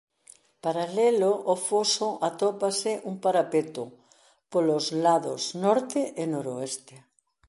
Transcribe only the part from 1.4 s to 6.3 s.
ó foso atópase un parapeto polos lados norte e